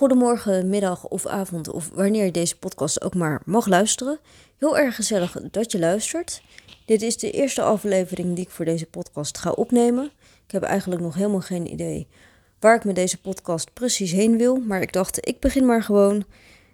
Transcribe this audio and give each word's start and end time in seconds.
Goedemorgen, 0.00 0.68
middag 0.68 1.08
of 1.08 1.26
avond 1.26 1.68
of 1.68 1.90
wanneer 1.94 2.24
je 2.24 2.30
deze 2.30 2.58
podcast 2.58 3.02
ook 3.02 3.14
maar 3.14 3.42
mag 3.44 3.66
luisteren. 3.66 4.18
Heel 4.58 4.78
erg 4.78 4.94
gezellig 4.94 5.36
dat 5.50 5.72
je 5.72 5.78
luistert. 5.78 6.42
Dit 6.86 7.02
is 7.02 7.16
de 7.16 7.30
eerste 7.30 7.62
aflevering 7.62 8.34
die 8.34 8.44
ik 8.44 8.50
voor 8.50 8.64
deze 8.64 8.86
podcast 8.86 9.38
ga 9.38 9.50
opnemen. 9.50 10.04
Ik 10.46 10.50
heb 10.50 10.62
eigenlijk 10.62 11.02
nog 11.02 11.14
helemaal 11.14 11.40
geen 11.40 11.72
idee 11.72 12.08
waar 12.60 12.74
ik 12.74 12.84
met 12.84 12.94
deze 12.94 13.20
podcast 13.20 13.72
precies 13.72 14.12
heen 14.12 14.36
wil, 14.36 14.56
maar 14.56 14.82
ik 14.82 14.92
dacht 14.92 15.28
ik 15.28 15.40
begin 15.40 15.66
maar 15.66 15.82
gewoon 15.82 16.24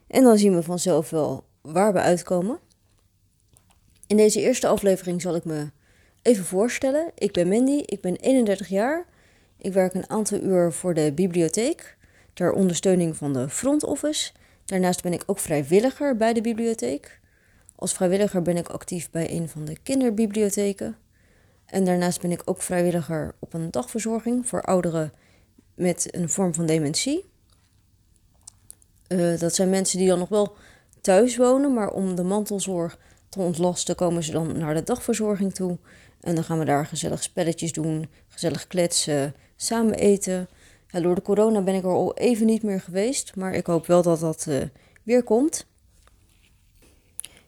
en 0.09 0.23
dan 0.23 0.39
zien 0.39 0.55
we 0.55 0.63
vanzelf 0.63 1.11
wel 1.11 1.45
waar 1.61 1.93
we 1.93 2.01
uitkomen. 2.01 2.59
In 4.07 4.17
deze 4.17 4.41
eerste 4.41 4.67
aflevering 4.67 5.23
zal 5.23 5.35
ik 5.35 5.45
me 5.45 5.71
even 6.23 6.45
voorstellen. 6.45 7.11
Ik 7.15 7.33
ben 7.33 7.49
Mandy, 7.49 7.83
ik 7.87 8.01
ben 8.01 8.17
31 8.17 8.69
jaar. 8.69 9.07
Ik 9.59 9.73
werk 9.73 9.95
een 9.95 10.11
aantal 10.11 10.39
uur 10.41 10.73
voor 10.73 10.95
de 10.95 11.13
bibliotheek 11.13 11.97
ter 12.37 12.53
ondersteuning 12.53 13.17
van 13.17 13.33
de 13.33 13.49
front 13.49 13.85
office. 13.85 14.33
Daarnaast 14.65 15.03
ben 15.03 15.13
ik 15.13 15.23
ook 15.27 15.39
vrijwilliger 15.39 16.17
bij 16.17 16.33
de 16.33 16.41
bibliotheek. 16.41 17.21
Als 17.75 17.93
vrijwilliger 17.93 18.43
ben 18.43 18.57
ik 18.57 18.69
actief 18.69 19.11
bij 19.11 19.31
een 19.31 19.49
van 19.49 19.65
de 19.65 19.77
kinderbibliotheken. 19.83 20.97
En 21.67 21.85
daarnaast 21.85 22.21
ben 22.21 22.31
ik 22.31 22.43
ook 22.45 22.63
vrijwilliger 22.63 23.35
op 23.39 23.55
een 23.55 23.71
dagverzorging 23.71 24.49
voor 24.49 24.63
ouderen 24.63 25.13
met 25.75 26.15
een 26.15 26.29
vorm 26.29 26.55
van 26.55 26.67
dementie. 26.67 27.25
Uh, 29.09 29.39
dat 29.39 29.55
zijn 29.55 29.71
mensen 29.71 29.99
die 29.99 30.09
dan 30.09 30.19
nog 30.19 30.29
wel 30.29 30.57
thuis 31.01 31.37
wonen, 31.37 31.75
maar 31.75 31.91
om 31.91 32.15
de 32.15 32.23
mantelzorg 32.23 32.99
te 33.29 33.41
ontlasten 33.41 33.95
komen 33.95 34.23
ze 34.23 34.33
dan 34.33 34.59
naar 34.59 34.75
de 34.75 34.83
dagverzorging 34.83 35.55
toe. 35.55 35.79
En 36.21 36.35
dan 36.35 36.45
gaan 36.45 36.59
we 36.59 36.65
daar 36.65 36.87
gezellig 36.87 37.23
spelletjes 37.23 37.73
doen, 37.73 38.09
gezellig 38.29 38.67
kletsen, 38.67 39.35
samen 39.57 39.95
eten. 39.95 40.49
Door 41.03 41.15
de 41.15 41.23
corona 41.23 41.61
ben 41.61 41.75
ik 41.75 41.83
er 41.83 41.91
al 41.91 42.17
even 42.17 42.47
niet 42.47 42.63
meer 42.63 42.81
geweest, 42.81 43.37
maar 43.37 43.55
ik 43.55 43.67
hoop 43.67 43.87
wel 43.87 44.03
dat 44.03 44.21
dat 44.21 44.47
uh, 44.49 44.63
weer 45.03 45.23
komt. 45.23 45.67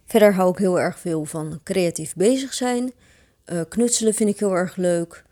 Verder 0.05 0.34
hou 0.34 0.50
ik 0.50 0.58
heel 0.58 0.80
erg 0.80 0.98
veel 0.98 1.24
van 1.24 1.60
creatief 1.64 2.14
bezig 2.14 2.55
zijn. 2.55 2.92
Uh, 3.46 3.60
knutselen 3.68 4.14
vind 4.14 4.30
ik 4.30 4.38
heel 4.38 4.55
erg 4.55 4.77
leuk. 4.77 5.24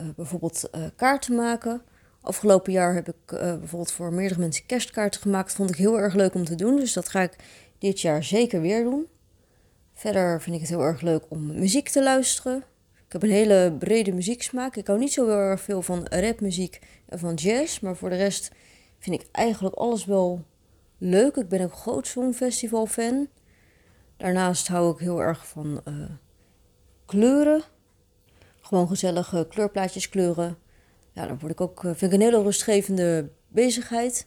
Uh, 0.00 0.06
bijvoorbeeld 0.16 0.70
kaarten 0.96 1.34
maken. 1.34 1.82
Afgelopen 2.20 2.72
jaar 2.72 2.94
heb 2.94 3.08
ik 3.08 3.26
bijvoorbeeld 3.26 3.92
voor 3.92 4.12
meerdere 4.12 4.40
mensen 4.40 4.66
kerstkaarten 4.66 5.20
gemaakt. 5.20 5.52
Vond 5.52 5.70
ik 5.70 5.76
heel 5.76 5.98
erg 5.98 6.14
leuk 6.14 6.34
om 6.34 6.44
te 6.44 6.54
doen, 6.54 6.76
dus 6.76 6.92
dat 6.92 7.08
ga 7.08 7.20
ik 7.20 7.36
dit 7.78 8.00
jaar 8.00 8.24
zeker 8.24 8.60
weer 8.60 8.82
doen. 8.82 9.06
Verder 9.94 10.42
vind 10.42 10.54
ik 10.54 10.60
het 10.60 10.70
heel 10.70 10.82
erg 10.82 11.00
leuk 11.00 11.24
om 11.28 11.46
muziek 11.46 11.88
te 11.88 12.02
luisteren. 12.02 12.64
Ik 13.14 13.20
heb 13.20 13.30
een 13.30 13.36
hele 13.36 13.76
brede 13.78 14.12
muzieksmaak. 14.12 14.76
Ik 14.76 14.86
hou 14.86 14.98
niet 14.98 15.12
zo 15.12 15.26
heel 15.26 15.36
erg 15.36 15.60
veel 15.60 15.82
van 15.82 16.06
rapmuziek 16.06 16.80
en 17.08 17.18
van 17.18 17.34
jazz. 17.34 17.80
Maar 17.80 17.96
voor 17.96 18.08
de 18.08 18.16
rest 18.16 18.50
vind 18.98 19.20
ik 19.20 19.28
eigenlijk 19.32 19.74
alles 19.74 20.04
wel 20.04 20.44
leuk. 20.98 21.36
Ik 21.36 21.48
ben 21.48 21.60
ook 21.60 21.72
groot 21.72 22.06
songfestival 22.06 22.86
fan. 22.86 23.28
Daarnaast 24.16 24.68
hou 24.68 24.92
ik 24.92 24.98
heel 24.98 25.22
erg 25.22 25.46
van 25.46 25.80
uh, 25.88 26.10
kleuren. 27.06 27.62
Gewoon 28.60 28.88
gezellige 28.88 29.46
kleurplaatjes 29.48 30.08
kleuren. 30.08 30.58
Ja, 31.12 31.26
dan 31.26 31.38
word 31.38 31.52
ik 31.52 31.60
ook, 31.60 31.80
vind 31.80 32.02
ik 32.02 32.12
een 32.12 32.20
hele 32.20 32.42
rustgevende 32.42 33.30
bezigheid. 33.48 34.26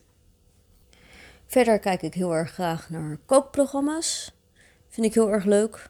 Verder 1.46 1.80
kijk 1.80 2.02
ik 2.02 2.14
heel 2.14 2.36
erg 2.36 2.52
graag 2.52 2.90
naar 2.90 3.18
kookprogramma's. 3.26 4.36
Vind 4.88 5.06
ik 5.06 5.14
heel 5.14 5.32
erg 5.32 5.46
leuk. 5.46 5.90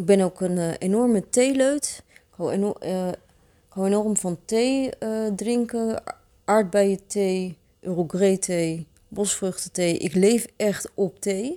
Ik 0.00 0.06
ben 0.06 0.20
ook 0.20 0.40
een 0.40 0.56
uh, 0.56 0.70
enorme 0.78 1.28
theeleut. 1.28 2.02
Ik 2.08 2.36
hou, 2.36 2.52
enorm, 2.52 2.76
uh, 2.82 3.08
ik 3.08 3.68
hou 3.68 3.86
enorm 3.86 4.16
van 4.16 4.38
thee 4.44 4.90
uh, 5.00 5.26
drinken. 5.36 6.02
Aardbeienthee, 6.44 7.58
Earl 7.80 8.04
Grey 8.08 8.36
thee, 8.36 8.86
bosvruchtenthee. 9.08 9.98
Ik 9.98 10.14
leef 10.14 10.46
echt 10.56 10.90
op 10.94 11.20
thee. 11.20 11.56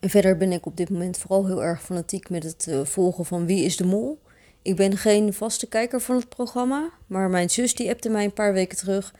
En 0.00 0.10
verder 0.10 0.36
ben 0.36 0.52
ik 0.52 0.66
op 0.66 0.76
dit 0.76 0.90
moment 0.90 1.18
vooral 1.18 1.46
heel 1.46 1.62
erg 1.62 1.82
fanatiek 1.82 2.30
met 2.30 2.42
het 2.42 2.68
volgen 2.82 3.24
van 3.24 3.46
Wie 3.46 3.64
is 3.64 3.76
de 3.76 3.86
Mol. 3.86 4.18
Ik 4.62 4.76
ben 4.76 4.96
geen 4.96 5.34
vaste 5.34 5.66
kijker 5.68 6.00
van 6.00 6.16
het 6.16 6.28
programma, 6.28 6.90
maar 7.06 7.30
mijn 7.30 7.50
zus 7.50 7.74
die 7.74 7.90
appte 7.90 8.08
mij 8.08 8.24
een 8.24 8.32
paar 8.32 8.52
weken 8.52 8.76
terug. 8.76 9.14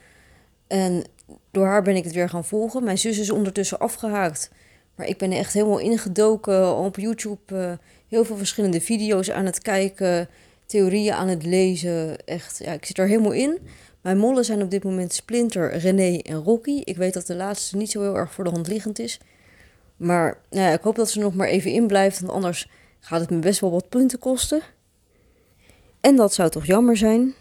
En 0.66 1.04
door 1.50 1.66
haar 1.66 1.82
ben 1.82 1.96
ik 1.96 2.04
het 2.04 2.14
weer 2.14 2.28
gaan 2.28 2.44
volgen. 2.44 2.84
Mijn 2.84 2.98
zus 2.98 3.18
is 3.18 3.30
ondertussen 3.30 3.78
afgehaakt. 3.78 4.50
Maar 4.96 5.06
ik 5.06 5.18
ben 5.18 5.32
echt 5.32 5.52
helemaal 5.52 5.78
ingedoken 5.78 6.76
op 6.76 6.96
YouTube. 6.96 7.38
Uh, 7.52 7.72
heel 8.08 8.24
veel 8.24 8.36
verschillende 8.36 8.80
video's 8.80 9.30
aan 9.30 9.46
het 9.46 9.62
kijken. 9.62 10.28
Theorieën 10.66 11.14
aan 11.14 11.28
het 11.28 11.44
lezen. 11.44 12.24
Echt, 12.24 12.58
ja, 12.64 12.72
ik 12.72 12.84
zit 12.84 12.98
er 12.98 13.06
helemaal 13.06 13.32
in. 13.32 13.58
Mijn 14.00 14.18
mollen 14.18 14.44
zijn 14.44 14.62
op 14.62 14.70
dit 14.70 14.84
moment 14.84 15.12
Splinter, 15.12 15.76
René 15.76 16.18
en 16.18 16.42
Rocky. 16.42 16.80
Ik 16.84 16.96
weet 16.96 17.14
dat 17.14 17.26
de 17.26 17.34
laatste 17.34 17.76
niet 17.76 17.90
zo 17.90 18.00
heel 18.00 18.16
erg 18.16 18.32
voor 18.32 18.44
de 18.44 18.50
hand 18.50 18.68
liggend 18.68 18.98
is. 18.98 19.20
Maar 19.96 20.40
nou 20.50 20.66
ja, 20.66 20.72
ik 20.72 20.82
hoop 20.82 20.96
dat 20.96 21.10
ze 21.10 21.18
nog 21.18 21.34
maar 21.34 21.48
even 21.48 21.70
in 21.70 21.86
blijft. 21.86 22.20
Want 22.20 22.32
anders 22.32 22.68
gaat 23.00 23.20
het 23.20 23.30
me 23.30 23.38
best 23.38 23.60
wel 23.60 23.70
wat 23.70 23.88
punten 23.88 24.18
kosten. 24.18 24.60
En 26.00 26.16
dat 26.16 26.34
zou 26.34 26.50
toch 26.50 26.66
jammer 26.66 26.96
zijn. 26.96 27.34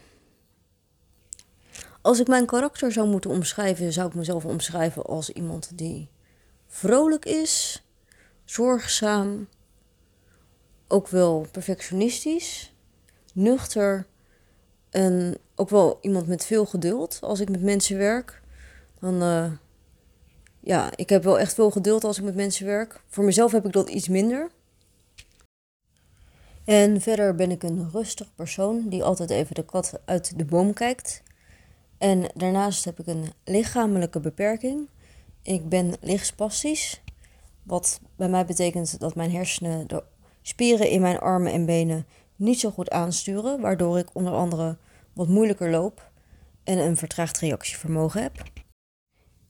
Als 2.01 2.19
ik 2.19 2.27
mijn 2.27 2.45
karakter 2.45 2.91
zou 2.91 3.07
moeten 3.07 3.29
omschrijven, 3.29 3.93
zou 3.93 4.07
ik 4.07 4.13
mezelf 4.13 4.45
omschrijven 4.45 5.05
als 5.05 5.29
iemand 5.29 5.77
die 5.77 6.09
vrolijk 6.75 7.25
is, 7.25 7.83
zorgzaam, 8.43 9.47
ook 10.87 11.07
wel 11.07 11.47
perfectionistisch, 11.51 12.73
nuchter 13.33 14.05
en 14.89 15.37
ook 15.55 15.69
wel 15.69 15.97
iemand 16.01 16.27
met 16.27 16.45
veel 16.45 16.65
geduld. 16.65 17.17
Als 17.21 17.39
ik 17.39 17.49
met 17.49 17.61
mensen 17.61 17.97
werk, 17.97 18.41
dan 18.99 19.23
uh, 19.23 19.51
ja, 20.59 20.89
ik 20.95 21.09
heb 21.09 21.23
wel 21.23 21.39
echt 21.39 21.53
veel 21.53 21.71
geduld 21.71 22.03
als 22.03 22.17
ik 22.17 22.23
met 22.23 22.35
mensen 22.35 22.65
werk. 22.65 23.01
Voor 23.07 23.23
mezelf 23.23 23.51
heb 23.51 23.65
ik 23.65 23.71
dat 23.71 23.89
iets 23.89 24.07
minder. 24.07 24.49
En 26.65 27.01
verder 27.01 27.35
ben 27.35 27.51
ik 27.51 27.63
een 27.63 27.89
rustig 27.91 28.35
persoon 28.35 28.89
die 28.89 29.03
altijd 29.03 29.29
even 29.29 29.55
de 29.55 29.65
kat 29.65 29.99
uit 30.05 30.37
de 30.37 30.45
boom 30.45 30.73
kijkt. 30.73 31.23
En 31.97 32.31
daarnaast 32.33 32.85
heb 32.85 32.99
ik 32.99 33.07
een 33.07 33.33
lichamelijke 33.43 34.19
beperking. 34.19 34.87
Ik 35.45 35.69
ben 35.69 35.93
lichtspastisch, 36.01 37.01
wat 37.63 37.99
bij 38.15 38.29
mij 38.29 38.45
betekent 38.45 38.99
dat 38.99 39.15
mijn 39.15 39.31
hersenen 39.31 39.87
de 39.87 40.03
spieren 40.41 40.89
in 40.89 41.01
mijn 41.01 41.19
armen 41.19 41.51
en 41.51 41.65
benen 41.65 42.05
niet 42.35 42.59
zo 42.59 42.69
goed 42.69 42.89
aansturen, 42.89 43.61
waardoor 43.61 43.97
ik 43.97 44.09
onder 44.13 44.33
andere 44.33 44.77
wat 45.13 45.27
moeilijker 45.27 45.69
loop 45.69 46.11
en 46.63 46.77
een 46.77 46.97
vertraagd 46.97 47.39
reactievermogen 47.39 48.21
heb. 48.21 48.43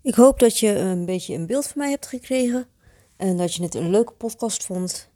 Ik 0.01 0.15
hoop 0.15 0.39
dat 0.39 0.59
je 0.59 0.75
een 0.75 1.05
beetje 1.05 1.33
een 1.33 1.47
beeld 1.47 1.67
van 1.67 1.81
mij 1.81 1.89
hebt 1.89 2.07
gekregen 2.07 2.67
en 3.17 3.37
dat 3.37 3.53
je 3.53 3.63
het 3.63 3.75
een 3.75 3.89
leuke 3.89 4.13
podcast 4.13 4.65
vond. 4.65 5.09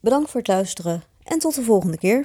Bedankt 0.00 0.30
voor 0.30 0.40
het 0.40 0.48
luisteren 0.48 1.02
en 1.22 1.38
tot 1.38 1.54
de 1.54 1.62
volgende 1.62 1.98
keer. 1.98 2.24